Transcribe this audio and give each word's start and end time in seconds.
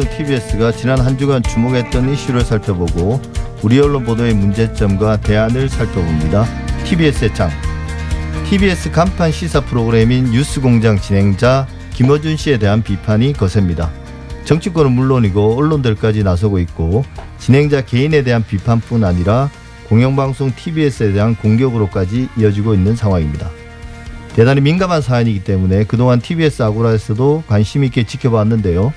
선거방송 0.00 0.08
TBS가 0.16 0.72
지난 0.72 1.00
한 1.00 1.18
주간 1.18 1.42
주목했던 1.42 2.12
이슈를 2.12 2.42
살펴보고 2.42 3.20
우리 3.62 3.78
언론 3.78 4.04
보도의 4.04 4.34
문제점과 4.34 5.18
대안을 5.18 5.68
살펴봅니다. 5.68 6.46
TBS의 6.84 7.34
장. 7.34 7.50
TBS 8.48 8.90
간판 8.90 9.30
시사 9.30 9.60
프로그램인 9.60 10.30
뉴스공장 10.30 10.98
진행자 11.00 11.66
김어준 11.92 12.36
씨에 12.36 12.58
대한 12.58 12.82
비판이 12.82 13.34
거셉니다. 13.34 13.90
정치권은 14.44 14.92
물론이고 14.92 15.56
언론들까지 15.56 16.24
나서고 16.24 16.58
있고 16.60 17.04
진행자 17.38 17.82
개인에 17.82 18.22
대한 18.22 18.44
비판뿐 18.44 19.04
아니라 19.04 19.50
공영방송 19.88 20.52
TBS에 20.56 21.12
대한 21.12 21.34
공격으로까지 21.36 22.28
이어지고 22.38 22.74
있는 22.74 22.96
상황입니다. 22.96 23.50
대단히 24.34 24.60
민감한 24.60 25.02
사안이기 25.02 25.44
때문에 25.44 25.84
그동안 25.84 26.20
TBS 26.20 26.62
아고라에서도 26.62 27.44
관심 27.46 27.84
있게 27.84 28.04
지켜봤는데요. 28.04 28.92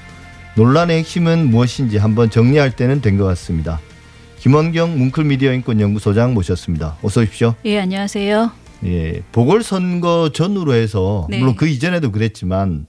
논란의 0.56 1.00
핵심은 1.00 1.50
무엇인지 1.50 1.98
한번 1.98 2.30
정리할 2.30 2.76
때는 2.76 3.02
된 3.02 3.18
것 3.18 3.26
같습니다. 3.26 3.80
김원경 4.40 4.98
뭉클미디어 4.98 5.54
인권연구소장 5.54 6.34
모셨습니다. 6.34 6.98
어서 7.02 7.22
오십시오. 7.22 7.56
예, 7.66 7.80
안녕하세요. 7.80 8.52
예, 8.86 9.24
보궐선거 9.32 10.32
전후로 10.34 10.74
해서 10.74 11.28
네. 11.30 11.40
물론 11.40 11.56
그 11.56 11.68
이전에도 11.68 12.12
그랬지만 12.12 12.86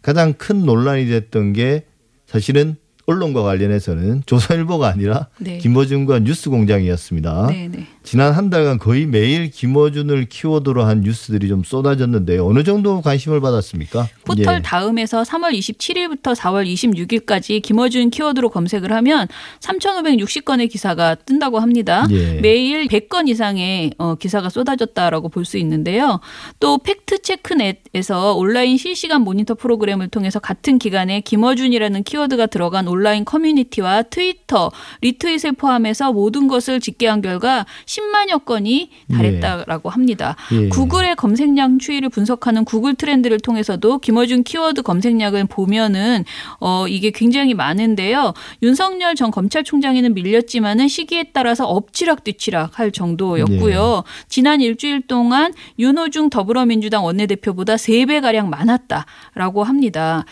가장 0.00 0.32
큰 0.34 0.64
논란이 0.64 1.06
됐던 1.06 1.52
게 1.52 1.84
사실은 2.26 2.76
언론과 3.06 3.42
관련해서는 3.42 4.22
조선일보가 4.26 4.88
아니라 4.88 5.26
네. 5.38 5.58
김어준과 5.58 6.20
뉴스공장이었습니다. 6.20 7.46
네, 7.50 7.68
네. 7.68 7.86
지난 8.02 8.32
한 8.32 8.50
달간 8.50 8.78
거의 8.78 9.06
매일 9.06 9.50
김어준을 9.50 10.26
키워드로 10.26 10.82
한 10.84 11.02
뉴스들이 11.02 11.48
좀 11.48 11.62
쏟아졌는데요. 11.64 12.46
어느 12.46 12.64
정도 12.64 13.00
관심을 13.00 13.40
받았습니까? 13.40 14.08
포털 14.24 14.56
예. 14.56 14.62
다음에서 14.62 15.22
3월 15.22 15.52
27일부터 15.56 16.34
4월 16.34 16.66
26일까지 16.72 17.60
김어준 17.62 18.10
키워드로 18.10 18.48
검색을 18.50 18.92
하면 18.92 19.28
3,560건의 19.60 20.70
기사가 20.70 21.14
뜬다고 21.14 21.58
합니다. 21.60 22.06
예. 22.10 22.40
매일 22.40 22.86
100건 22.88 23.28
이상의 23.28 23.92
어, 23.98 24.14
기사가 24.14 24.48
쏟아졌다라고 24.48 25.28
볼 25.28 25.42
수 25.42 25.58
있는데요. 25.58 26.20
또 26.60 26.78
팩트체크넷에서 26.78 28.34
온라인 28.34 28.76
실시간 28.76 29.22
모니터 29.22 29.54
프로그램을 29.54 30.06
통해서 30.08 30.38
같은 30.38 30.78
기간에 30.78 31.20
김어준이라는 31.20 32.04
키워드가 32.04 32.46
들어간 32.46 32.86
온라인 32.92 33.24
커뮤니티와 33.24 34.02
트위터, 34.04 34.70
리트윗을 35.00 35.52
포함해서 35.52 36.12
모든 36.12 36.46
것을 36.48 36.80
집계한 36.80 37.22
결과 37.22 37.66
10만여 37.86 38.44
건이 38.44 38.90
달했다라고 39.10 39.90
합니다. 39.90 40.36
예. 40.52 40.68
구글의 40.68 41.16
검색량 41.16 41.78
추이를 41.78 42.08
분석하는 42.08 42.64
구글 42.64 42.94
트렌드를 42.94 43.40
통해서도 43.40 43.98
김어준 43.98 44.44
키워드 44.44 44.82
검색량을 44.82 45.46
보면은 45.46 46.24
어 46.60 46.86
이게 46.88 47.10
굉장히 47.10 47.54
많은데요. 47.54 48.34
윤석열 48.62 49.14
전 49.14 49.30
검찰총장에는 49.30 50.14
밀렸지만은 50.14 50.88
시기에 50.88 51.30
따라서 51.32 51.66
엎치락 51.66 52.24
뒤치락 52.24 52.78
할 52.78 52.90
정도였고요. 52.90 54.04
지난 54.28 54.60
일주일 54.60 55.06
동안 55.06 55.52
윤호중 55.78 56.30
더불어민주당 56.30 57.04
원내대표보다 57.04 57.76
3배 57.76 58.20
가량 58.20 58.50
많았다라고 58.50 59.64
합니다. 59.64 60.24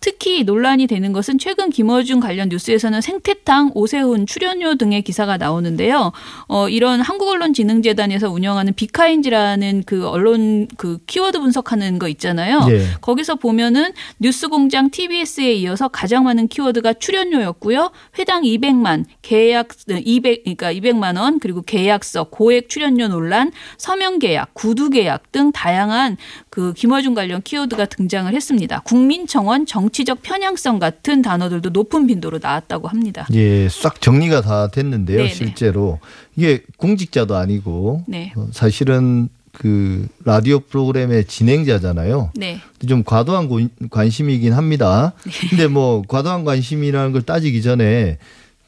특히 0.00 0.44
논란이 0.44 0.86
되는 0.86 1.12
것은 1.12 1.38
최근 1.38 1.70
김어준 1.70 2.07
관련 2.16 2.48
뉴스에서는 2.48 3.00
생태탕, 3.00 3.72
오세훈 3.74 4.26
출연료 4.26 4.76
등의 4.76 5.02
기사가 5.02 5.36
나오는데요. 5.36 6.12
어, 6.48 6.68
이런 6.68 7.00
한국언론진흥재단에서 7.00 8.30
운영하는 8.30 8.74
비카인지라는 8.74 9.84
그 9.86 10.08
언론 10.08 10.66
그 10.76 10.98
키워드 11.06 11.38
분석하는 11.40 11.98
거 11.98 12.08
있잖아요. 12.08 12.66
예. 12.70 12.86
거기서 13.00 13.36
보면은 13.36 13.92
뉴스공장 14.18 14.90
TBS에 14.90 15.52
이어서 15.54 15.88
가장 15.88 16.24
많은 16.24 16.48
키워드가 16.48 16.94
출연료였고요. 16.94 17.90
회당 18.18 18.42
200만, 18.42 19.04
계약 19.22 19.68
200 19.88 20.44
그러니까 20.44 20.72
200만 20.72 21.20
원 21.20 21.38
그리고 21.38 21.62
계약서, 21.62 22.24
고액 22.24 22.68
출연료 22.68 23.08
논란, 23.08 23.52
서명 23.76 24.18
계약, 24.18 24.54
구두 24.54 24.90
계약 24.90 25.30
등 25.32 25.52
다양한 25.52 26.16
그 26.58 26.72
김어준 26.72 27.14
관련 27.14 27.40
키워드가 27.40 27.84
등장을 27.86 28.34
했습니다. 28.34 28.80
국민청원, 28.80 29.64
정치적 29.64 30.22
편향성 30.22 30.80
같은 30.80 31.22
단어들도 31.22 31.70
높은 31.70 32.08
빈도로 32.08 32.40
나왔다고 32.42 32.88
합니다. 32.88 33.28
예, 33.32 33.68
싹 33.68 34.00
정리가 34.00 34.40
다 34.40 34.66
됐는데요. 34.66 35.18
네네. 35.18 35.28
실제로 35.34 36.00
이게 36.34 36.64
공직자도 36.76 37.36
아니고 37.36 38.02
네. 38.08 38.32
어, 38.34 38.48
사실은 38.50 39.28
그 39.52 40.08
라디오 40.24 40.58
프로그램의 40.58 41.26
진행자잖아요. 41.26 42.32
네. 42.34 42.58
좀 42.88 43.04
과도한 43.04 43.48
고- 43.48 43.60
관심이긴 43.90 44.52
합니다. 44.52 45.12
근데 45.50 45.68
뭐 45.68 46.02
과도한 46.08 46.44
관심이라는 46.44 47.12
걸 47.12 47.22
따지기 47.22 47.62
전에 47.62 48.18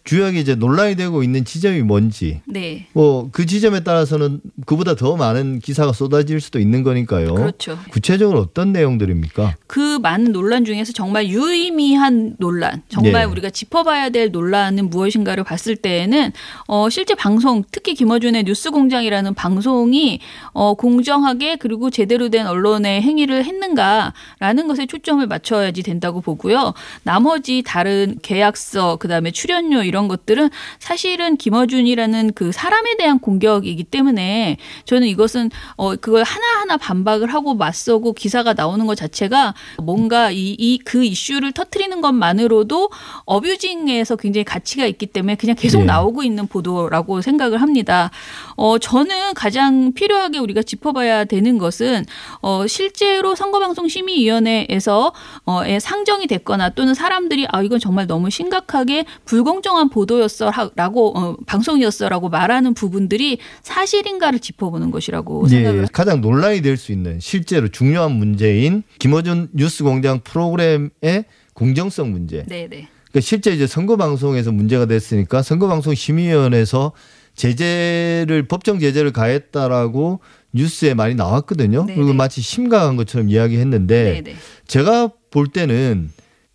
주요하게 0.04 0.40
이제 0.40 0.54
논란이 0.54 0.96
되고 0.96 1.22
있는 1.22 1.44
지점이 1.44 1.82
뭔지 1.82 2.40
네. 2.46 2.86
뭐그 2.94 3.46
지점에 3.46 3.80
따라서는 3.80 4.40
그보다 4.66 4.94
더 4.94 5.16
많은 5.16 5.58
기사가 5.58 5.92
쏟아질 5.92 6.40
수도 6.40 6.58
있는 6.58 6.82
거니까요. 6.82 7.34
그렇죠. 7.34 7.78
구체적으로 7.90 8.40
어떤 8.40 8.72
내용들입니까? 8.72 9.56
그 9.66 9.98
많은 9.98 10.32
논란 10.32 10.64
중에서 10.64 10.92
정말 10.92 11.28
유의미한 11.28 12.36
논란, 12.38 12.82
정말 12.88 13.12
네. 13.12 13.24
우리가 13.24 13.50
짚어봐야 13.50 14.10
될 14.10 14.30
논란은 14.30 14.88
무엇인가를 14.90 15.44
봤을 15.44 15.76
때에는 15.76 16.32
어 16.66 16.88
실제 16.88 17.14
방송, 17.14 17.62
특히 17.70 17.94
김어준의 17.94 18.44
뉴스공장이라는 18.44 19.34
방송이 19.34 20.20
어 20.52 20.74
공정하게 20.74 21.56
그리고 21.56 21.90
제대로 21.90 22.30
된 22.30 22.46
언론의 22.46 23.02
행위를 23.02 23.44
했는가라는 23.44 24.66
것에 24.66 24.86
초점을 24.86 25.24
맞춰야지 25.26 25.82
된다고 25.82 26.20
보고요. 26.20 26.72
나머지 27.02 27.62
다른 27.64 28.18
계약서, 28.22 28.96
그다음에 28.96 29.30
출연료 29.30 29.82
이런 29.90 30.06
것들은 30.06 30.50
사실은 30.78 31.36
김어준이라는 31.36 32.32
그 32.34 32.52
사람에 32.52 32.96
대한 32.96 33.18
공격이기 33.18 33.82
때문에 33.84 34.56
저는 34.84 35.08
이것은 35.08 35.50
어 35.76 35.96
그걸 35.96 36.22
하나하나 36.22 36.76
반박을 36.76 37.34
하고 37.34 37.54
맞서고 37.54 38.12
기사가 38.12 38.52
나오는 38.52 38.86
것 38.86 38.94
자체가 38.94 39.54
뭔가 39.82 40.30
이 40.30 40.54
이그 40.58 41.04
이슈를 41.04 41.50
터트리는 41.50 42.00
것만으로도 42.00 42.90
어뷰징에서 43.24 44.14
굉장히 44.14 44.44
가치가 44.44 44.86
있기 44.86 45.06
때문에 45.06 45.34
그냥 45.34 45.56
계속 45.56 45.80
예. 45.80 45.84
나오고 45.84 46.22
있는 46.22 46.46
보도라고 46.46 47.20
생각을 47.20 47.60
합니다. 47.60 48.10
어 48.56 48.78
저는 48.78 49.34
가장 49.34 49.92
필요하게 49.92 50.38
우리가 50.38 50.62
짚어봐야 50.62 51.24
되는 51.24 51.58
것은 51.58 52.06
어 52.42 52.66
실제로 52.68 53.34
선거방송 53.34 53.88
심의위원회에서 53.88 55.12
어에 55.46 55.80
상정이 55.80 56.28
됐거나 56.28 56.70
또는 56.70 56.94
사람들이 56.94 57.46
아 57.50 57.62
이건 57.62 57.80
정말 57.80 58.06
너무 58.06 58.30
심각하게 58.30 59.04
불공정한 59.24 59.79
보도였어라고 59.88 61.18
어, 61.18 61.36
방송이었어라고 61.46 62.28
말하는 62.28 62.74
부분들이 62.74 63.38
사실인가를 63.62 64.38
짚어보는 64.40 64.90
것이라고 64.90 65.48
생각을 65.48 65.82
예, 65.82 65.86
가장 65.92 66.20
논란이 66.20 66.60
될 66.62 66.76
수 66.76 66.92
있는 66.92 67.18
실제로 67.20 67.68
중요한 67.68 68.12
문제인 68.12 68.82
김어준 68.98 69.48
뉴스공장 69.52 70.20
프로그램의 70.24 71.24
공정성 71.54 72.10
문제. 72.10 72.44
네네. 72.44 72.68
그러니까 72.68 73.20
실제 73.20 73.50
이제 73.52 73.66
선거 73.66 73.96
방송에서 73.96 74.52
문제가 74.52 74.86
됐으니까 74.86 75.42
선거 75.42 75.66
방송 75.68 75.94
심의위원회에서 75.94 76.92
제재를 77.34 78.44
법정 78.48 78.78
제재를 78.78 79.12
가했다라고 79.12 80.20
뉴스에 80.52 80.94
많이 80.94 81.14
나왔거든요. 81.14 81.84
네네. 81.86 81.94
그리고 81.96 82.12
마치 82.12 82.40
심각한 82.40 82.96
것처럼 82.96 83.28
이야기했는데 83.28 84.22
네네. 84.22 84.36
제가 84.66 85.10
볼 85.30 85.48
때는 85.48 86.10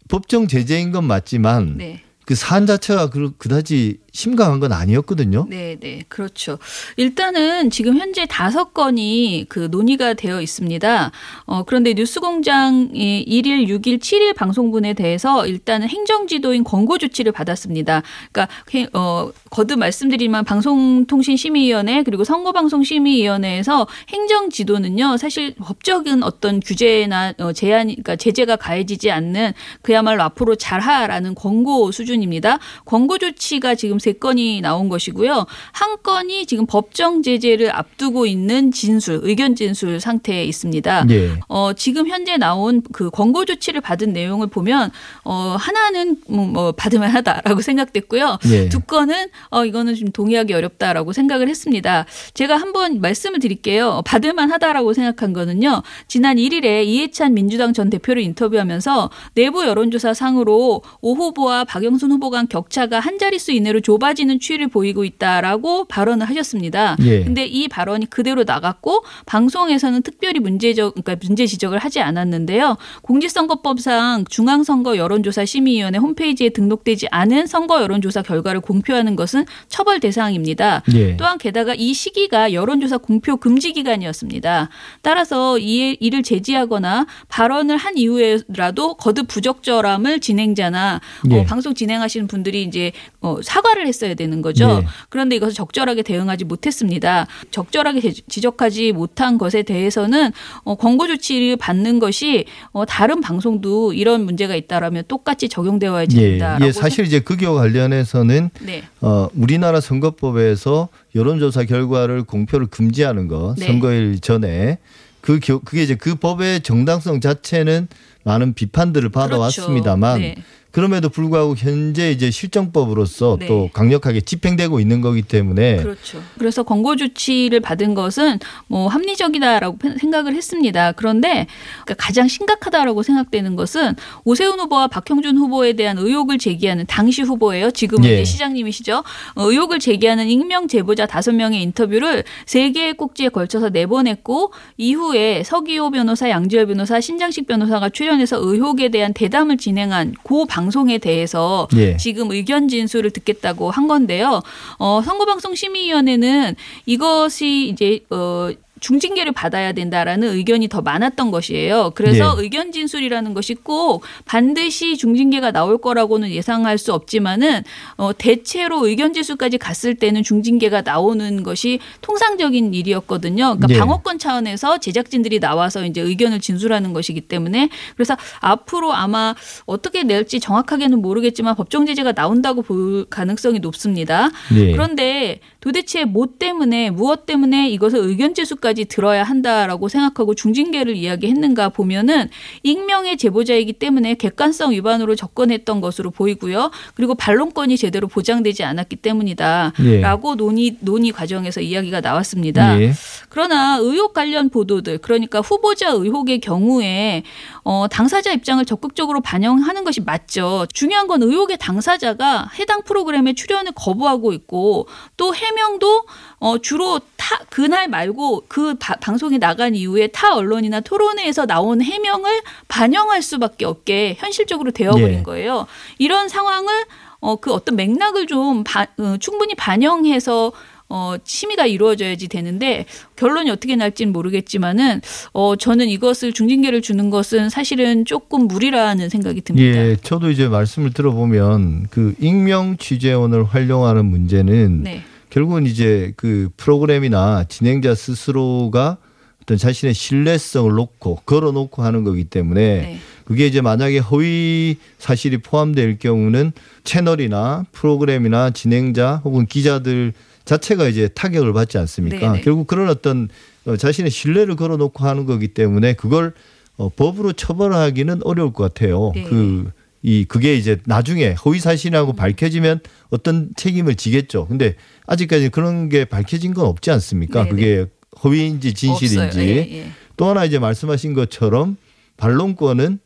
법정 0.08 0.48
제재인 0.48 0.92
건 0.92 1.06
맞지만 1.06 1.78
네. 1.78 2.02
그 2.26 2.36
사안 2.36 2.66
자체가 2.66 3.10
그- 3.10 3.36
그다지 3.38 4.00
심각한 4.20 4.60
건 4.62 4.72
아니었거든요. 4.72 5.46
네, 5.50 5.76
네, 5.80 6.04
그렇죠. 6.08 6.58
일단은 6.96 7.70
지금 7.70 7.98
현재 7.98 8.26
다섯 8.26 8.74
건이 8.74 9.46
그 9.50 9.68
논의가 9.70 10.14
되어 10.14 10.42
있습니다. 10.42 11.12
어, 11.46 11.64
그런데 11.64 11.94
뉴스공장이 11.94 13.26
1일, 13.28 13.68
6일, 13.68 14.00
7일 14.00 14.34
방송분에 14.36 14.94
대해서 14.94 15.46
일단은 15.46 15.90
행정지도인 15.90 16.64
권고 16.64 16.98
조치를 16.98 17.34
받았습니다. 17.34 18.04
그러니까 18.32 18.54
해- 18.74 18.88
어, 18.94 19.32
거듭 19.50 19.80
말씀드리면 19.80 20.46
방송통신심의위원회 20.46 22.04
그리고 22.04 22.24
선거방송심의위원회에서 22.24 23.88
행정지도는요 24.10 25.18
사실 25.18 25.56
법적인 25.56 26.24
어떤 26.24 26.62
규제나 26.62 27.34
어, 27.40 27.52
제한, 27.52 27.88
그러니까 27.88 28.16
제재가 28.16 28.56
가해지지 28.56 29.12
않는 29.12 29.52
그야말로 29.82 30.24
앞으로 30.24 30.56
잘하라는 30.56 31.36
권고 31.36 31.92
수준입니다. 31.92 32.60
권고 32.86 33.18
조치가 33.18 33.76
지금 33.76 34.00
세 34.06 34.14
건이 34.14 34.62
나온 34.62 34.88
것이고요. 34.88 35.48
한 35.72 35.98
건이 36.04 36.46
지금 36.46 36.68
법정 36.68 37.24
제재를 37.24 37.76
앞두고 37.76 38.28
있는 38.28 38.72
진술, 38.72 39.22
의견 39.24 39.56
진술 39.56 40.00
상태에 40.00 40.44
있습니다. 40.44 41.08
예. 41.10 41.32
어, 41.48 41.74
지금 41.74 42.08
현재 42.08 42.38
나온 42.38 42.84
그 42.92 43.10
권고 43.10 43.46
조치를 43.46 43.82
받은 43.82 44.14
내용을 44.14 44.46
보면 44.46 44.92
어, 45.24 45.56
하나는 45.58 46.18
음, 46.30 46.54
뭐 46.54 46.72
받으면 46.72 47.10
하다라고 47.10 47.62
생각됐고요. 47.66 48.38
예. 48.52 48.70
두 48.70 48.80
건은 48.82 49.30
어, 49.50 49.66
이거는 49.66 49.96
좀 49.96 50.12
동의하기 50.12 50.54
어렵다라고 50.54 51.12
생각을 51.12 51.50
했습니다. 51.50 52.06
제가 52.36 52.58
한번 52.58 53.02
말씀을 53.02 53.40
드릴게요. 53.40 54.04
받을만 54.06 54.52
하다라고 54.52 54.94
생각한 54.94 55.34
거는요. 55.34 55.82
지난 56.08 56.38
1일에 56.38 56.86
이해찬 56.86 57.34
민주당 57.34 57.74
전 57.74 57.90
대표를 57.90 58.22
인터뷰하면서 58.22 59.10
내부 59.34 59.66
여론조사 59.66 60.14
상으로 60.14 60.84
오 61.02 61.16
후보와 61.16 61.64
박영순 61.64 62.12
후보 62.12 62.30
간 62.30 62.48
격차가 62.48 63.00
한 63.00 63.18
자릿수 63.18 63.52
이내로 63.52 63.80
좁 63.82 63.95
아지는 64.04 64.40
추이를 64.40 64.68
보이고 64.68 65.04
있다라고 65.04 65.86
발언을 65.86 66.28
하셨습니다. 66.30 66.96
예. 67.02 67.24
근데 67.24 67.46
이 67.46 67.68
발언이 67.68 68.10
그대로 68.10 68.44
나갔고 68.44 69.04
방송에서는 69.26 70.02
특별히 70.02 70.40
문제적 70.40 70.96
그러니까 70.96 71.16
문제 71.26 71.46
지적을 71.46 71.80
하지 71.80 72.00
않았는데요. 72.02 72.78
공직선거법상 73.02 74.26
중앙선거 74.30 74.98
여론조사 74.98 75.46
심의위원회 75.46 75.98
홈페이지에 76.00 76.50
등록되지 76.50 77.08
않은 77.12 77.48
선거 77.48 77.82
여론조사 77.82 78.22
결과를 78.22 78.62
공표하는 78.62 79.16
것은 79.16 79.46
처벌 79.68 80.00
대상입니다. 80.00 80.84
예. 80.94 81.18
또한 81.18 81.38
게다가 81.38 81.74
이 81.76 81.94
시기가 81.94 82.54
여론조사 82.54 82.98
공표 82.98 83.38
금지 83.38 83.74
기간이었습니다. 83.74 84.70
따라서 85.02 85.58
이 85.60 85.98
이를 86.00 86.24
제지하거나 86.24 87.06
발언을 87.30 87.78
한 87.78 87.98
이후에라도 87.98 88.96
거듭 88.96 89.28
부적절함을 89.28 90.20
진행자나 90.20 91.02
예. 91.32 91.40
어, 91.40 91.44
방송 91.44 91.74
진행하시는 91.74 92.28
분들이 92.28 92.64
이제 92.64 92.92
어, 93.22 93.38
사과를 93.42 93.85
했어야 93.86 94.14
되는 94.14 94.42
거죠. 94.42 94.82
예. 94.84 94.88
그런데 95.10 95.36
이것을 95.36 95.54
적절하게 95.54 96.02
대응하지 96.04 96.46
못했습니다. 96.46 97.28
적절하게 97.52 98.00
지- 98.02 98.22
지적하지 98.28 98.92
못한 98.92 99.38
것에 99.38 99.64
대해서는 99.64 100.32
어, 100.64 100.76
권고 100.76 101.08
조치를 101.08 101.58
받는 101.58 102.00
것이 102.00 102.46
어, 102.72 102.86
다른 102.86 103.22
방송도 103.22 103.94
이런 103.94 104.26
문제가 104.26 104.56
있다라면 104.56 105.04
똑같이 105.08 105.50
적용되어야지 105.50 106.18
예. 106.18 106.30
된다라고 106.32 106.66
예. 106.68 106.72
사실 106.72 107.06
이제 107.06 107.20
그기와 107.20 107.54
관련해서는 107.54 108.50
생- 108.60 108.66
네. 108.66 108.84
어, 109.02 109.28
우리나라 109.36 109.80
선거법에서 109.82 110.90
여론조사 111.16 111.64
결과를 111.66 112.24
공표를 112.24 112.68
금지하는 112.68 113.28
것 113.28 113.56
네. 113.58 113.66
선거일 113.68 114.20
전에 114.20 114.80
그 115.22 115.40
겨- 115.40 115.60
그게 115.60 115.84
이제 115.84 115.96
그 115.96 116.16
법의 116.16 116.62
정당성 116.62 117.20
자체는 117.20 117.88
많은 118.24 118.54
비판들을 118.54 119.10
받아왔습니다만 119.10 120.20
그렇죠. 120.20 120.36
네. 120.36 120.44
그럼에도 120.76 121.08
불구하고 121.08 121.56
현재 121.56 122.12
이제 122.12 122.30
실정법으로서 122.30 123.38
네. 123.40 123.48
또 123.48 123.70
강력하게 123.72 124.20
집행되고 124.20 124.82
있는 124.82 125.00
거기 125.00 125.22
때문에 125.22 125.78
그렇죠. 125.78 126.22
그래서 126.38 126.64
권고 126.64 126.98
조치를 126.98 127.62
받은 127.62 127.94
것은 127.94 128.40
뭐 128.68 128.90
합리적이다라고 128.90 129.78
생각을 129.98 130.36
했습니다. 130.36 130.92
그런데 130.92 131.48
그러니까 131.86 131.94
가장 131.98 132.28
심각하다라고 132.28 133.04
생각되는 133.04 133.56
것은 133.56 133.96
오세훈 134.26 134.60
후보와 134.60 134.88
박형준 134.88 135.38
후보에 135.38 135.72
대한 135.74 135.98
의혹을 135.98 136.40
제기하는 136.40 136.84
당시 136.90 137.22
후보예요. 137.22 137.72
지금은 137.72 138.10
예. 138.10 138.26
시장님이시죠. 138.26 139.02
어, 139.36 139.50
의혹을 139.50 139.80
제기하는 139.80 140.28
익명 140.28 140.68
제보자 140.68 141.06
다섯 141.06 141.34
명의 141.34 141.62
인터뷰를 141.62 142.26
세 142.46 142.72
개의 142.72 142.96
꼭지에 142.96 143.30
걸쳐서 143.30 143.70
내보냈고 143.70 144.52
이후에 144.76 145.44
서기호 145.46 145.92
변호사, 145.92 146.30
양지열 146.30 146.66
변호사, 146.66 147.00
신장식 147.00 147.48
변호사가 147.48 147.88
출연해서 147.88 148.40
의혹에 148.42 148.90
대한 148.90 149.14
대담을 149.14 149.56
진행한 149.56 150.14
고방 150.22 150.65
송에 150.72 150.98
대해서 150.98 151.68
예. 151.76 151.98
지금 151.98 152.32
의견 152.32 152.68
진술을 152.68 153.12
듣겠다고 153.12 153.72
한 153.72 153.88
건데요. 153.88 154.42
어, 154.78 155.02
선거방송심의위원회는 155.04 156.56
이것이 156.86 157.70
이제 157.70 158.00
어 158.10 158.50
중징계를 158.86 159.32
받아야 159.32 159.72
된다라는 159.72 160.36
의견이 160.36 160.68
더 160.68 160.80
많았던 160.84 161.32
것이에요. 161.32 161.94
그래서 161.96 162.36
예. 162.38 162.44
의견 162.44 162.72
진술이라는 162.72 163.34
것이 163.34 163.56
꼭 163.56 164.04
반드시 164.26 164.96
중징계가 164.96 165.52
나올 165.52 165.80
거라고는 165.80 166.30
예상할 166.30 166.78
수 166.78 166.94
없지만은 166.94 167.64
어 167.98 168.12
대체로 168.16 168.86
의견 168.86 169.12
진술까지 169.14 169.58
갔을 169.58 169.96
때는 169.96 170.22
중징계가 170.22 170.84
나오는 170.84 171.42
것이 171.42 171.80
통상적인 172.02 172.76
일이었거든요. 172.76 173.56
그러니까 173.58 173.68
예. 173.72 173.80
방어권 173.80 174.20
차원에서 174.20 174.78
제작진들이 174.78 175.40
나와서 175.40 175.84
이제 175.84 176.02
의견을 176.02 176.40
진술하는 176.40 176.94
것이기 176.94 177.22
때문에 177.22 177.70
그래서 177.96 178.16
앞으로 178.40 178.94
아마 178.94 179.34
어떻게 179.66 180.04
낼지 180.04 180.40
정확하게는 180.40 181.02
모르겠지만 181.02 181.56
법정 181.56 181.88
제재가 181.88 182.12
나온다고 182.12 182.62
볼 182.62 183.06
가능성이 183.06 183.58
높습니다. 183.58 184.30
예. 184.56 184.72
그런데 184.74 185.40
도대체 185.60 186.06
뭐 186.06 186.28
때문에 186.38 186.92
무엇 186.92 187.26
때문에 187.26 187.70
이것을 187.70 187.98
의견 187.98 188.36
제수까지 188.36 188.75
들어야 188.84 189.24
한다라고 189.24 189.88
생각하고 189.88 190.36
중징계를 190.36 190.98
이야기했는가 190.98 191.70
보면은 191.70 192.30
익명의 192.64 193.16
제보자이기 193.16 193.72
때문에 193.74 194.16
객관성 194.16 194.72
위반으로 194.74 195.16
접근했던 195.16 195.80
것으로 195.80 196.12
보이고요. 196.12 196.72
그리고 196.96 197.16
반론권이 197.16 197.78
제대로 197.78 198.10
보장되지 198.10 198.66
않았기 198.66 198.98
때문이다라고 198.98 200.36
논의 200.36 200.76
논의 200.82 201.12
과정에서 201.14 201.62
이야기가 201.62 202.02
나왔습니다. 202.02 202.82
예. 202.82 202.92
그러나 203.30 203.78
의혹 203.80 204.14
관련 204.14 204.50
보도들 204.50 204.98
그러니까 204.98 205.40
후보자 205.40 205.92
의혹의 205.92 206.42
경우에 206.42 207.24
어, 207.64 207.88
당사자 207.90 208.32
입장을 208.32 208.64
적극적으로 208.66 209.22
반영하는 209.22 209.84
것이 209.84 210.02
맞죠. 210.02 210.66
중요한 210.74 211.08
건 211.08 211.24
의혹의 211.24 211.58
당사자가 211.58 212.50
해당 212.60 212.84
프로그램에 212.84 213.34
출연을 213.34 213.72
거부하고 213.74 214.34
있고 214.34 214.88
또 215.18 215.34
해명도 215.34 216.06
어, 216.40 216.58
주로 216.60 217.00
타 217.18 217.40
그날 217.50 217.88
말고 217.88 218.46
그 218.56 218.74
바- 218.80 218.96
방송이 218.96 219.38
나간 219.38 219.76
이후에 219.76 220.08
타 220.08 220.34
언론이나 220.34 220.80
토론회에서 220.80 221.46
나온 221.46 221.82
해명을 221.82 222.40
반영할 222.70 223.22
수밖에 223.22 223.66
없게 223.66 224.16
현실적으로 224.18 224.72
되어버린 224.72 225.10
예. 225.20 225.24
거예요. 225.24 225.68
이런 225.98 226.30
상황을 226.30 226.86
어, 227.20 227.36
그 227.36 227.52
어떤 227.52 227.76
맥락을 227.76 228.28
좀 228.28 228.64
바- 228.64 228.88
어, 228.98 229.18
충분히 229.20 229.56
반영해서 229.56 230.54
어, 230.88 231.16
심의가 231.26 231.66
이루어져야지 231.66 232.30
되는데 232.30 232.86
결론이 233.18 233.50
어떻게 233.52 233.76
날지는 233.76 234.14
모르겠지만은 234.14 235.02
어, 235.34 235.58
저는 235.58 235.90
이것을 235.90 236.32
중징계를 236.32 236.82
주는 236.82 237.10
것은 237.10 237.50
사실은 237.50 238.06
조금 238.06 238.48
무리라는 238.48 239.10
생각이 239.10 239.42
듭니다. 239.42 239.68
예, 239.68 239.98
저도 240.02 240.32
이제 240.32 240.48
말씀을 240.48 240.94
들어보면 240.94 241.88
그 241.90 242.16
익명 242.22 242.78
취재원을 242.78 243.44
활용하는 243.44 244.06
문제는 244.06 244.84
네. 244.84 245.04
결국은 245.36 245.66
이제 245.66 246.14
그 246.16 246.50
프로그램이나 246.56 247.44
진행자 247.50 247.94
스스로가 247.94 248.96
어떤 249.44 249.58
자신의 249.58 249.94
신뢰성을 249.94 250.72
놓고 250.74 251.24
걸어놓고 251.26 251.84
하는 251.84 252.06
거기 252.06 252.24
때문에 252.24 252.62
네. 252.62 253.00
그게 253.26 253.46
이제 253.46 253.60
만약에 253.60 253.98
허위 253.98 254.78
사실이 254.98 255.40
포함될 255.40 256.00
경우는 256.00 256.54
채널이나 256.86 257.66
프로그램이나 257.74 258.52
진행자 258.52 259.24
혹은 259.26 259.46
기자들 259.46 260.14
자체가 260.46 260.88
이제 260.88 261.10
타격을 261.10 261.52
받지 261.52 261.78
않습니까? 261.80 262.32
네네. 262.32 262.42
결국 262.42 262.66
그런 262.66 262.88
어떤 262.88 263.28
어, 263.66 263.76
자신의 263.76 264.12
신뢰를 264.12 264.56
걸어놓고 264.56 265.04
하는 265.04 265.26
거기 265.26 265.50
때문에 265.50 265.94
그걸 265.94 266.32
어, 266.78 266.88
법으로 266.88 267.34
처벌하기는 267.34 268.22
어려울 268.24 268.54
것 268.54 268.74
같아요. 268.74 269.12
네. 269.14 269.24
그 269.24 269.70
이 270.08 270.24
그게 270.24 270.56
이제 270.56 270.78
나중에 270.86 271.34
허위 271.34 271.60
사실이라고 271.60 272.14
밝혀지면 272.14 272.80
어떤 273.10 273.50
책임을 273.56 273.96
지겠죠. 273.96 274.46
근데 274.46 274.76
아직까지 275.08 275.50
그런 275.50 275.90
게 275.90 276.06
밝혀진 276.06 276.54
건 276.54 276.68
없지 276.68 276.92
않습니까? 276.92 277.44
네네. 277.44 277.50
그게 277.50 277.86
허위인지 278.24 278.76
진실인지. 278.76 279.40
예, 279.40 279.56
예. 279.56 279.88
또 280.16 280.28
하나 280.28 280.46
이제 280.46 280.60
말씀하신 280.60 281.16
것처럼 281.16 281.78
반론권은 282.18 283.00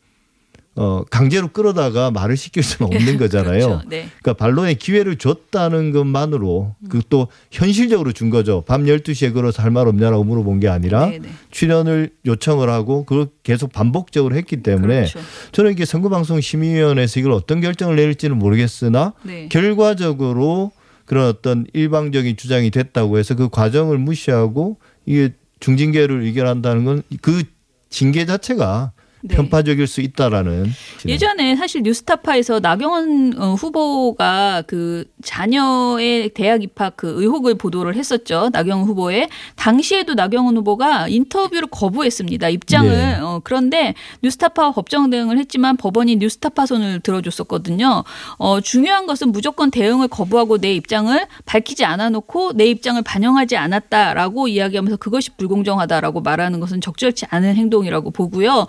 어 0.75 1.03
강제로 1.09 1.49
끌어다가 1.49 2.09
말을 2.11 2.37
시킬 2.37 2.63
수는 2.63 2.87
없는 2.95 3.17
거잖아요. 3.17 3.65
그렇죠. 3.67 3.81
네. 3.89 4.07
그러니까 4.21 4.33
반론의 4.33 4.75
기회를 4.75 5.17
줬다는 5.17 5.91
것만으로 5.91 6.75
그또 6.89 7.27
현실적으로 7.51 8.11
준 8.13 8.29
거죠. 8.29 8.63
밤 8.65 8.85
12시에 8.85 9.33
걸어서 9.33 9.61
할 9.63 9.71
말 9.71 9.87
없냐라고 9.87 10.23
물어본 10.23 10.59
게 10.61 10.69
아니라 10.69 11.07
네, 11.07 11.19
네. 11.19 11.29
출연을 11.51 12.11
요청을 12.25 12.69
하고 12.69 13.03
그걸 13.03 13.27
계속 13.43 13.73
반복적으로 13.73 14.35
했기 14.35 14.63
때문에 14.63 15.05
그렇죠. 15.07 15.19
저는 15.51 15.71
이게 15.71 15.85
선거방송심의위원회에서 15.85 17.19
이걸 17.19 17.33
어떤 17.33 17.61
결정을 17.61 17.95
내릴지는 17.95 18.37
모르겠으나 18.37 19.13
네. 19.23 19.49
결과적으로 19.49 20.71
그런 21.05 21.27
어떤 21.27 21.65
일방적인 21.73 22.37
주장이 22.37 22.69
됐다고 22.71 23.17
해서 23.17 23.35
그 23.35 23.49
과정을 23.49 23.97
무시하고 23.97 24.77
이게 25.05 25.33
중징계를 25.59 26.21
의결한다는 26.21 26.85
건 26.85 27.03
그 27.21 27.43
징계 27.89 28.25
자체가 28.27 28.91
네. 29.21 29.35
편파적일 29.35 29.85
수 29.87 30.01
있다라는 30.01 30.71
진행. 30.97 31.13
예전에 31.13 31.55
사실 31.55 31.83
뉴스타파에서 31.83 32.59
나경원 32.59 33.33
어, 33.37 33.53
후보가 33.53 34.63
그 34.65 35.05
자녀의 35.23 36.29
대학 36.29 36.63
입학 36.63 36.95
그 36.95 37.21
의혹을 37.21 37.55
보도를 37.55 37.95
했었죠. 37.95 38.49
나경원 38.53 38.87
후보의 38.87 39.29
당시에도 39.55 40.13
나경원 40.13 40.55
후보가 40.57 41.09
인터뷰를 41.09 41.67
거부했습니다. 41.69 42.49
입장을 42.49 42.89
네. 42.89 43.19
어, 43.19 43.41
그런데 43.43 43.93
뉴스타파와 44.23 44.71
법정 44.71 45.09
대응을 45.09 45.37
했지만 45.37 45.75
법원이 45.75 46.17
뉴스타파 46.17 46.65
손을 46.65 47.01
들어줬었거든요. 47.01 48.03
어, 48.37 48.61
중요한 48.61 49.05
것은 49.05 49.31
무조건 49.31 49.71
대응을 49.71 50.07
거부하고 50.07 50.57
내 50.59 50.73
입장을 50.73 51.27
밝히지 51.45 51.83
않아 51.83 52.09
놓고 52.09 52.53
내 52.53 52.65
입장을 52.67 53.01
반영하지 53.01 53.57
않았다라고 53.57 54.47
이야기하면서 54.47 54.97
그것이 54.97 55.31
불공정하다라고 55.35 56.21
말하는 56.21 56.59
것은 56.59 56.79
적절치 56.81 57.25
않은 57.29 57.55
행동이라고 57.55 58.11
보고요. 58.11 58.67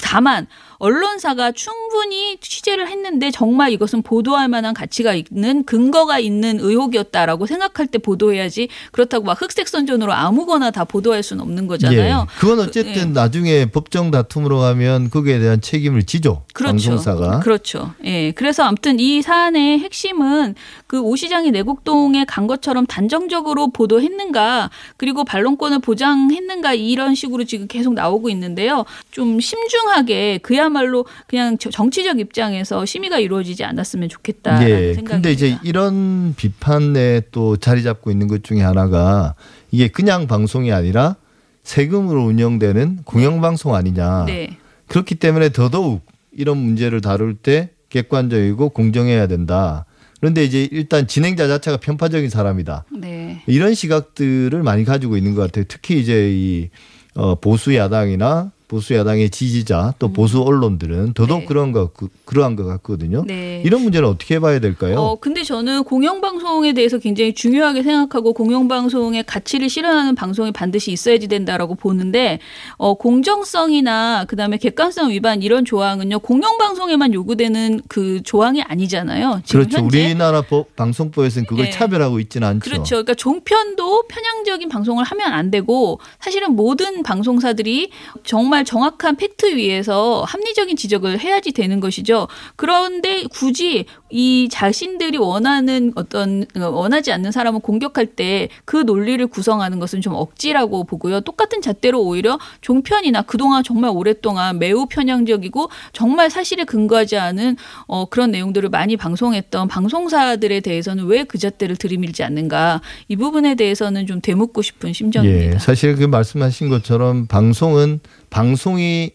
다만 0.00 0.46
언론사가 0.80 1.52
충분히 1.52 2.38
취재를 2.40 2.88
했는데 2.88 3.30
정말 3.30 3.70
이것은 3.72 4.02
보도할 4.02 4.48
만한 4.48 4.74
가치가 4.74 5.14
있는 5.14 5.62
근거가 5.64 6.18
있는 6.18 6.58
의혹이었다라고 6.58 7.46
생각할 7.46 7.86
때 7.86 7.98
보도해야지 7.98 8.68
그렇다고 8.90 9.26
막 9.26 9.40
흑색 9.40 9.68
선전으로 9.68 10.12
아무거나 10.12 10.70
다 10.70 10.84
보도할 10.84 11.22
수는 11.22 11.42
없는 11.42 11.66
거잖아요. 11.68 12.26
예. 12.28 12.40
그건 12.40 12.60
어쨌든 12.60 12.96
예. 12.96 13.04
나중에 13.04 13.66
법정 13.66 14.10
다툼으로 14.10 14.58
가면 14.58 15.10
거기에 15.10 15.38
대한 15.38 15.60
책임을 15.60 16.04
지죠. 16.04 16.44
그렇죠. 16.54 16.72
방송사가. 16.72 17.40
그렇죠. 17.40 17.92
예. 18.04 18.32
그래서 18.32 18.64
아무튼 18.64 18.98
이 18.98 19.22
사안의 19.22 19.80
핵심은 19.80 20.54
그 20.86 21.10
오 21.10 21.16
시장이 21.16 21.50
내곡동에 21.50 22.24
간 22.24 22.46
것처럼 22.46 22.86
단정적으로 22.86 23.72
보도했는가 23.72 24.70
그리고 24.96 25.24
반론권을 25.24 25.80
보장했는가 25.80 26.74
이런 26.74 27.14
식으로 27.16 27.44
지금 27.44 27.66
계속 27.66 27.94
나오고 27.94 28.30
있는데요. 28.30 28.84
좀 29.10 29.40
심중하게 29.40 30.38
그야 30.38 30.68
말로 30.70 31.04
그냥 31.26 31.58
저- 31.58 31.70
정치적 31.70 32.18
입장에서 32.20 32.84
심의가 32.86 33.18
이루어지지 33.18 33.64
않았으면 33.64 34.08
좋겠다라는 34.08 34.68
예. 34.70 34.94
생각입니다. 34.94 35.14
근데 35.14 35.32
이제 35.32 35.58
이런 35.62 36.34
비판에 36.36 37.22
또 37.32 37.56
자리 37.56 37.82
잡고 37.82 38.10
있는 38.10 38.28
것 38.28 38.42
중에 38.44 38.60
하나가 38.62 39.34
이게 39.70 39.88
그냥 39.88 40.26
방송이 40.26 40.72
아니라 40.72 41.16
세금으로 41.62 42.24
운영되는 42.24 43.00
공영방송 43.04 43.74
아니냐. 43.74 44.24
네. 44.26 44.56
그렇기 44.88 45.16
때문에 45.16 45.50
더더욱 45.50 46.00
이런 46.36 46.56
문제를 46.58 47.00
다룰 47.00 47.34
때 47.34 47.70
객관적이고 47.90 48.70
공정해야 48.70 49.26
된다. 49.26 49.84
그런데 50.20 50.44
이제 50.44 50.68
일단 50.70 51.06
진행자 51.06 51.48
자체가 51.48 51.78
편파적인 51.78 52.28
사람이다. 52.30 52.84
네. 52.98 53.42
이런 53.46 53.74
시각들을 53.74 54.62
많이 54.62 54.84
가지고 54.84 55.16
있는 55.16 55.34
것 55.34 55.42
같아요. 55.42 55.64
특히 55.68 56.00
이제 56.00 56.30
이 56.32 56.68
어, 57.14 57.34
보수 57.36 57.74
야당이나 57.74 58.52
보수 58.70 58.94
야당의 58.94 59.30
지지자 59.30 59.94
또 59.98 60.12
보수 60.12 60.42
언론들은 60.42 61.14
더더욱 61.14 61.40
네. 61.40 61.46
그런 61.46 61.72
것 61.72 61.92
같- 61.92 62.08
그러한 62.24 62.54
것 62.54 62.64
같거든요. 62.66 63.24
네. 63.26 63.62
이런 63.66 63.82
문제는 63.82 64.08
어떻게 64.08 64.38
봐야 64.38 64.60
될까요? 64.60 64.94
어, 65.00 65.16
근데 65.18 65.42
저는 65.42 65.82
공영방송에 65.82 66.72
대해서 66.72 66.98
굉장히 66.98 67.34
중요하게 67.34 67.82
생각하고 67.82 68.32
공영방송의 68.32 69.24
가치를 69.24 69.68
실현하는 69.68 70.14
방송이 70.14 70.52
반드시 70.52 70.92
있어야지 70.92 71.26
된다라고 71.26 71.74
보는데, 71.74 72.38
어, 72.76 72.94
공정성이나 72.94 74.26
그 74.28 74.36
다음에 74.36 74.56
객관성 74.56 75.10
위반 75.10 75.42
이런 75.42 75.64
조항은요, 75.64 76.20
공영방송에만 76.20 77.12
요구되는 77.12 77.80
그 77.88 78.22
조항이 78.22 78.62
아니잖아요. 78.62 79.42
그렇죠. 79.50 79.78
현재. 79.78 79.98
우리나라 80.04 80.42
법, 80.42 80.76
방송법에서는 80.76 81.46
그걸 81.48 81.64
네. 81.64 81.70
차별하고 81.72 82.20
있지는 82.20 82.46
않죠. 82.46 82.60
그렇죠. 82.60 82.90
그러니까 82.96 83.14
종편도 83.14 84.04
편향적인 84.06 84.68
방송을 84.68 85.02
하면 85.02 85.32
안 85.32 85.50
되고 85.50 85.98
사실은 86.20 86.54
모든 86.54 87.02
방송사들이 87.02 87.90
정말 88.22 88.59
정확한 88.64 89.16
팩트 89.16 89.56
위에서 89.56 90.24
합리적인 90.26 90.76
지적을 90.76 91.18
해야지 91.20 91.52
되는 91.52 91.80
것이죠. 91.80 92.28
그런데 92.56 93.24
굳이 93.30 93.86
이 94.10 94.48
자신들이 94.50 95.18
원하는 95.18 95.92
어떤 95.94 96.44
어, 96.56 96.68
원하지 96.68 97.12
않는 97.12 97.32
사람을 97.32 97.60
공격할 97.60 98.06
때 98.06 98.48
그 98.64 98.76
논리를 98.76 99.24
구성하는 99.26 99.78
것은 99.78 100.00
좀 100.00 100.14
억지라고 100.14 100.84
보고요. 100.84 101.20
똑같은 101.20 101.60
잣대로 101.62 102.02
오히려 102.02 102.38
종편이나 102.60 103.22
그동안 103.22 103.62
정말 103.62 103.90
오랫동안 103.92 104.58
매우 104.58 104.86
편향적이고 104.86 105.70
정말 105.92 106.30
사실에 106.30 106.64
근거하지 106.64 107.16
않은 107.16 107.56
어, 107.86 108.04
그런 108.06 108.30
내용들을 108.30 108.68
많이 108.68 108.96
방송했던 108.96 109.68
방송사들에 109.68 110.60
대해서는 110.60 111.06
왜 111.06 111.24
그 111.30 111.38
잣대를 111.38 111.76
들이밀지 111.76 112.24
않는가 112.24 112.80
이 113.08 113.14
부분에 113.14 113.54
대해서는 113.54 114.06
좀 114.06 114.20
되묻고 114.20 114.62
싶은 114.62 114.92
심정입니다. 114.92 115.54
예, 115.54 115.58
사실 115.58 115.94
그 115.94 116.04
말씀하신 116.04 116.68
것처럼 116.70 117.26
방송은 117.26 118.00
방송이 118.30 119.12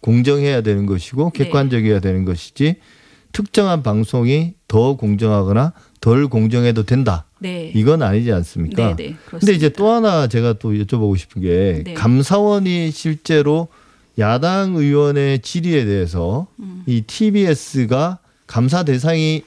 공정해야 0.00 0.60
되는 0.60 0.86
것이고 0.86 1.32
네. 1.34 1.44
객관적이어야 1.44 2.00
되는 2.00 2.24
것이지 2.24 2.76
특정한 3.32 3.82
방송이 3.82 4.54
더 4.68 4.96
공정하거나 4.96 5.72
덜 6.00 6.28
공정해도 6.28 6.84
된다. 6.84 7.24
네. 7.40 7.72
이건 7.74 8.02
아니지 8.02 8.32
않습니까? 8.32 8.96
네, 8.96 9.10
네. 9.10 9.16
근데 9.26 9.52
이제 9.52 9.68
또 9.68 9.88
하나 9.90 10.26
제가 10.26 10.54
또 10.54 10.72
여쭤보고 10.72 11.16
싶은 11.16 11.42
게 11.42 11.82
네. 11.84 11.94
감사원이 11.94 12.90
실제로 12.90 13.68
야당 14.18 14.74
의원의 14.74 15.40
질의에 15.40 15.84
대해서 15.84 16.48
음. 16.58 16.82
이 16.86 17.02
TBS가 17.02 18.18
감사 18.46 18.82
대상이 18.82 19.42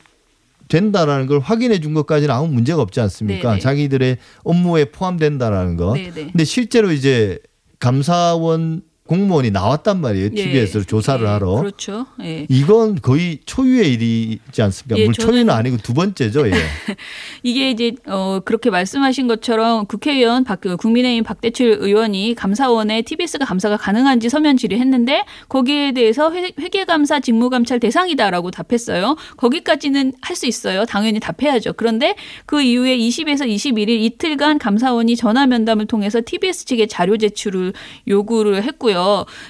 된다라는 0.70 1.28
걸 1.28 1.40
확인해 1.40 1.82
준 1.82 1.94
것까지는 1.94 2.34
아무 2.34 2.48
문제가 2.48 2.82
없지 2.82 3.02
않습니까? 3.02 3.50
네, 3.50 3.56
네. 3.56 3.62
자기들의 3.62 4.18
업무에 4.44 4.86
포함된다라는 4.86 5.76
거. 5.76 5.94
네, 5.94 6.12
네. 6.14 6.28
근데 6.28 6.46
실제로 6.46 6.94
이제 6.94 7.40
감사원 7.80 8.84
공무원이 9.12 9.52
나왔단 9.52 10.00
말이에요. 10.00 10.30
예. 10.34 10.44
TBS를 10.44 10.86
조사를 10.86 11.26
예, 11.26 11.30
하러. 11.30 11.56
그렇죠. 11.56 12.06
예. 12.24 12.46
이건 12.48 12.96
거의 12.96 13.40
초유의 13.46 13.92
일이지 13.92 14.62
않습니까? 14.62 14.98
예, 14.98 15.04
물론 15.04 15.14
초유는 15.14 15.50
아니고 15.50 15.78
두 15.84 15.94
번째죠. 15.94 16.48
예. 16.48 16.52
이게 17.44 17.72
이제 17.72 17.92
어 18.08 18.40
그렇게 18.46 18.70
말씀하신 18.70 19.28
것처럼 19.28 19.86
국회의원 19.86 20.46
박그 20.46 20.78
국민의힘 20.78 21.26
박대출 21.26 21.80
의원이 21.82 22.36
감사원에 22.36 23.02
TBS가 23.02 23.44
감사가 23.44 23.76
가능한지 23.76 24.30
서면 24.30 24.56
질의했는데 24.56 25.26
거기에 25.50 25.92
대해서 25.92 26.32
회, 26.32 26.52
회계감사 26.58 27.20
직무감찰 27.20 27.82
대상이다라고 27.82 28.50
답했어요. 28.52 29.18
거기까지는 29.36 30.14
할 30.22 30.32
수 30.42 30.48
있어요. 30.48 30.86
당연히 30.86 31.20
답해야죠. 31.20 31.74
그런데 31.74 32.16
그 32.46 32.62
이후에 32.62 32.98
20에서 32.98 33.42
21일 33.46 33.90
이틀간 33.90 34.58
감사원이 34.58 35.16
전화 35.18 35.46
면담을 35.46 35.86
통해서 35.86 36.22
TBS 36.26 36.66
측에 36.66 36.88
자료 36.88 37.18
제출을 37.18 37.74
요구를 38.08 38.64
했고요. 38.64 39.01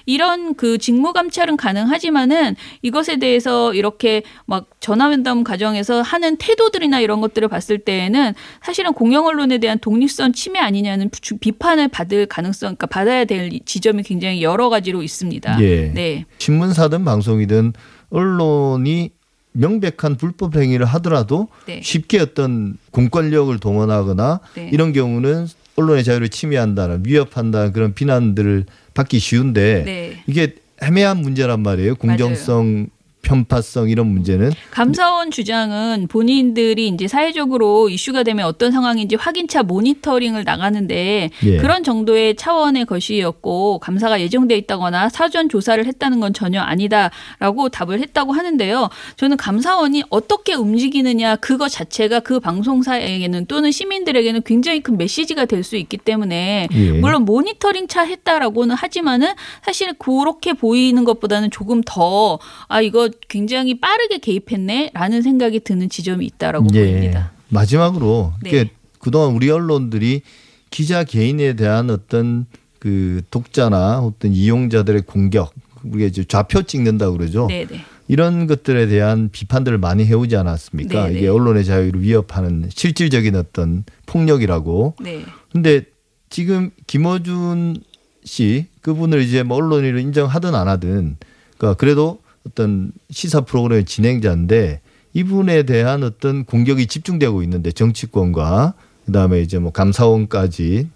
이런 0.06 0.56
그 0.56 0.78
직무 0.78 1.14
감찰은 1.14 1.58
가능하지만은 1.58 2.56
이것에 2.82 3.18
대해서 3.18 3.74
이렇게 3.74 4.24
막 4.46 4.66
전화 4.80 5.10
면담 5.10 5.44
과정에서 5.44 6.02
하는 6.02 6.38
태도들이나 6.38 7.00
이런 7.00 7.22
것들을 7.22 7.48
봤을 7.48 7.80
때에는 7.80 8.34
사실은 8.64 8.94
공영 8.94 9.26
언론에 9.26 9.58
대한 9.58 9.80
독립성 9.80 10.34
침해 10.34 10.60
아니냐는 10.60 11.10
주- 11.12 11.38
비판을 11.38 11.88
받을 11.88 12.26
가능성, 12.26 12.68
그러니까 12.76 12.88
받아야 12.88 13.26
될 13.26 13.52
지점이 13.66 14.04
굉장히 14.04 14.42
여러 14.44 14.70
가지로 14.70 15.04
있습니다. 15.04 15.62
예. 15.62 15.92
네, 15.94 16.26
신문사든 16.40 17.06
방송이든 17.06 17.74
언론이 18.10 19.12
명백한 19.54 20.16
불법 20.18 20.56
행위를 20.56 20.86
하더라도 20.86 21.48
네. 21.66 21.82
쉽게 21.84 22.20
어떤 22.20 22.78
공권력을 22.92 23.58
동원하거나 23.60 24.40
네. 24.56 24.70
이런 24.72 24.94
경우는 24.94 25.48
언론의 25.82 26.04
자유를 26.04 26.30
침해한다는 26.30 27.04
위협한다는 27.06 27.74
그런 27.74 27.94
비난들을 27.94 28.66
받기 28.94 29.20
쉬운데 29.20 29.84
네. 29.86 30.24
이게 30.28 30.56
애매한 30.82 31.18
문제란 31.18 31.62
말이에요. 31.62 31.96
공정성, 31.96 32.88
편파성 33.22 33.90
이런 33.90 34.08
문제는 34.08 34.52
감사원 34.72 35.32
주장은 35.32 36.08
본인들이 36.10 36.88
이제 36.88 37.08
사회적으로 37.08 37.90
이슈가 37.90 38.24
되면 38.24 38.46
어떤 38.46 38.72
상황인지 38.72 39.16
확인차 39.16 39.64
모니터링을 39.64 40.44
나가는데 40.44 41.30
예. 41.44 41.58
그런 41.58 41.84
정도의 41.84 42.36
차원의 42.36 42.86
것이었고 42.86 43.80
감사가 43.80 44.20
예정돼 44.22 44.58
있다거나 44.58 45.10
사전 45.10 45.50
조사를 45.50 45.86
했다는 45.86 46.20
건 46.20 46.34
전혀 46.34 46.62
아니다라고 46.62 47.70
답을 47.70 48.00
했다고 48.02 48.34
하는데요. 48.34 48.90
저는 49.16 49.38
감사원이 49.38 50.04
어떻게 50.10 50.54
움직이느냐 50.54 51.38
그거 51.38 51.70
자체가 51.70 52.20
그 52.20 52.40
방송사에게는 52.40 53.46
또는 53.46 53.72
시민들에게는 53.72 54.42
굉장히 54.44 54.82
큰 54.82 54.98
메시지가 54.98 55.46
될 55.46 55.62
수 55.62 55.76
있기 55.76 55.98
때문에 55.98 56.68
예. 56.74 56.92
물론 56.94 57.24
모니터링 57.24 57.88
차 57.88 58.02
했다라고는 58.02 58.76
하지만은 58.76 59.34
사실 59.64 59.94
그렇게 59.94 60.54
보이는 60.54 61.04
것보다는 61.04 61.52
조금 61.52 61.84
더 61.86 62.40
아 62.68 62.82
이거 62.82 63.10
굉장히 63.28 63.80
빠르게 63.80 64.18
개입했네라는 64.20 65.22
생각이 65.22 65.62
드는 65.62 65.90
지점이 65.90 66.26
있다라고 66.26 66.68
보입니다. 66.68 67.32
마지막으로 67.50 68.34
네. 68.42 68.50
이게 68.50 68.70
그동안 69.00 69.36
우리 69.36 69.50
언론들이 69.50 70.22
기자 70.70 71.04
개인에 71.04 71.56
대한 71.56 71.90
어떤 71.90 72.46
그 72.80 73.22
독자나 73.30 74.00
어떤 74.00 74.34
이용자들의 74.34 75.04
공격, 75.04 75.54
우리가 75.84 76.08
이제 76.08 76.24
좌표 76.24 76.64
찍는다 76.64 77.12
그러죠. 77.12 77.48
네네. 77.48 77.82
이런 78.08 78.48
것들에 78.48 78.88
대한 78.88 79.30
비판들을 79.32 79.78
많이 79.78 80.06
해오지 80.06 80.36
않았습니까? 80.36 81.08
네네. 81.08 81.18
이게 81.18 81.28
언론의 81.28 81.66
자유를 81.66 82.02
위협하는 82.02 82.70
실질적인 82.70 83.36
어떤 83.36 83.84
폭력이라고. 84.06 84.96
네. 85.02 85.24
근데 85.52 85.84
지금 86.30 86.72
김어준 86.88 87.78
씨 88.24 88.68
그분을 88.82 89.22
이제 89.22 89.44
뭐 89.44 89.58
언론인으로 89.58 90.00
인정하든 90.00 90.56
안 90.56 90.68
하든 90.68 91.18
그러니까 91.58 91.78
그래도 91.78 92.21
어떤 92.46 92.92
시사 93.10 93.42
프로그램의 93.42 93.86
진행자인데 93.86 94.82
이분에 95.14 95.64
대한 95.64 96.04
어떤 96.04 96.46
공격이 96.46 96.88
집중되고 96.88 97.44
있는데 97.44 97.72
정치권과 97.72 98.74
그다음에 99.06 99.42
이제 99.42 99.60
뭐 99.60 99.72
감사원까지 99.72 100.88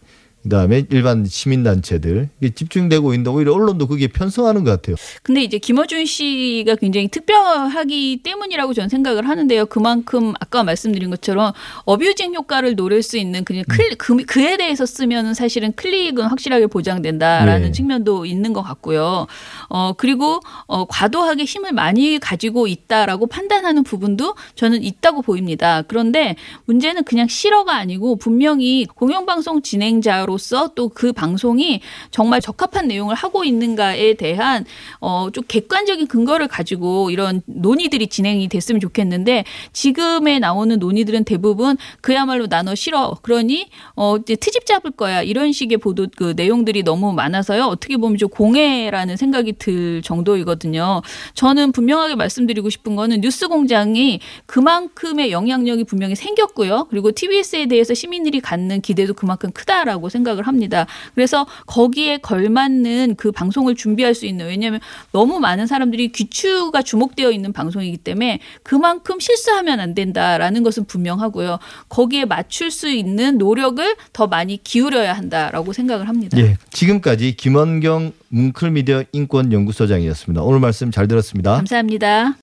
그다음에 0.46 0.86
일반 0.92 1.26
시민단체들 1.26 2.30
이게 2.40 2.54
집중되고 2.54 3.14
있는데 3.14 3.32
오히려 3.32 3.54
언론도 3.54 3.88
그게 3.88 4.08
편성하는 4.08 4.64
것 4.64 4.70
같아요. 4.72 4.96
근데 5.24 5.42
이제 5.44 5.58
김어준 5.58 6.06
씨가 6.06 6.76
굉장히 6.76 7.08
특별하기 7.08 8.22
때문이라고 8.24 8.74
저는 8.74 8.90
생각을 8.90 9.28
하는데요. 9.28 9.66
그만큼 9.66 10.34
아까 10.40 10.64
말씀드린 10.64 11.10
것처럼 11.10 11.52
어뷰징 11.86 12.36
효과를 12.36 12.76
노릴 12.76 13.02
수 13.02 13.18
있는 13.18 13.44
그냥 13.44 13.64
클, 13.68 13.90
그, 13.98 14.18
그에 14.18 14.58
대해서 14.58 14.86
쓰면은 14.86 15.34
사실은 15.34 15.74
클릭은 15.76 16.20
확실하게 16.26 16.68
보장된다라는 16.68 17.68
네. 17.68 17.72
측면도 17.72 18.28
있는 18.28 18.54
것 18.54 18.62
같고요. 18.62 19.26
어 19.70 19.94
그리고 19.98 20.42
어 20.68 20.86
과도하게 20.86 21.46
힘을 21.46 21.72
많이 21.72 22.20
가지고 22.20 22.68
있다라고 22.68 23.26
판단하는 23.26 23.84
부분도 23.84 24.36
저는 24.54 24.84
있다고 24.84 25.24
보입니다. 25.24 25.82
그런데 25.88 26.36
문제는 26.66 27.04
그냥 27.04 27.28
실어가 27.28 27.76
아니고 27.78 28.18
분명히 28.18 28.86
공영방송 28.86 29.64
진행자로 29.64 30.35
서 30.38 30.70
또 30.76 30.90
그 30.90 31.14
방송이 31.14 31.82
정말 32.12 32.42
적합한 32.42 32.88
내용을 32.88 33.16
하고 33.16 33.44
있는가에 33.44 34.14
대한 34.16 34.66
어 35.00 35.30
좀 35.34 35.44
객관적인 35.48 36.08
근거를 36.08 36.48
가지고 36.48 37.10
이런 37.10 37.42
논의들이 37.46 38.08
진행이 38.08 38.48
됐으면 38.48 38.80
좋겠는데 38.80 39.44
지금에 39.74 40.40
나오는 40.40 40.78
논의들은 40.80 41.24
대부분 41.26 41.78
그야말로 42.02 42.48
나너 42.48 42.76
싫어 42.76 43.16
그러니 43.22 43.70
어 43.96 44.18
이제 44.18 44.36
트집 44.36 44.66
잡을 44.66 44.92
거야 44.92 45.22
이런 45.24 45.52
식의 45.52 45.78
보도 45.80 46.08
그 46.16 46.34
내용들이 46.36 46.84
너무 46.84 47.12
많아서요 47.14 47.66
어떻게 47.66 47.98
보면 47.98 48.18
좀 48.18 48.30
공해라는 48.30 49.18
생각이 49.18 49.54
들 49.54 50.02
정도이거든요. 50.02 51.02
저는 51.34 51.72
분명하게 51.72 52.16
말씀드리고 52.16 52.70
싶은 52.70 52.96
거는 52.96 53.22
뉴스 53.22 53.48
공장이 53.48 54.20
그만큼의 54.46 55.32
영향력이 55.32 55.84
분명히 55.86 56.16
생겼고요. 56.16 56.88
그리고 56.90 57.12
TBS에 57.12 57.66
대해서 57.68 57.94
시민들이 57.94 58.40
갖는 58.40 58.82
기대도 58.82 59.14
그만큼 59.14 59.52
크다라고 59.52 60.10
생각을 60.26 60.48
합니다. 60.48 60.88
그래서 61.14 61.46
거기에 61.68 62.18
걸맞는 62.18 63.16
그 63.18 63.32
방송을 63.32 63.76
준비할 63.76 64.16
수 64.16 64.26
있는 64.26 64.48
왜냐하면 64.48 64.80
너무 65.12 65.40
많은 65.40 65.68
사람들이 65.68 66.12
귀추가 66.12 66.82
주목되어 66.82 67.32
있는 67.32 67.54
방송이기 67.54 67.98
때문에 67.98 68.40
그만큼 68.64 69.20
실수하면 69.20 69.80
안 69.80 69.94
된다라는 69.94 70.64
것은 70.64 70.86
분명하고요. 70.86 71.60
거기에 71.90 72.26
맞출 72.26 72.72
수 72.72 72.90
있는 72.90 73.38
노력을 73.38 73.96
더 74.12 74.28
많이 74.28 74.62
기울여야 74.62 75.14
한다라고 75.14 75.72
생각을 75.72 76.10
합니다. 76.10 76.38
예. 76.40 76.58
지금까지 76.72 77.36
김원경 77.36 78.12
뭉클미디어 78.30 79.04
인권연구소장이었습니다. 79.12 80.42
오늘 80.42 80.60
말씀 80.60 80.92
잘 80.92 81.08
들었습니다. 81.08 81.56
감사합니다. 81.56 82.34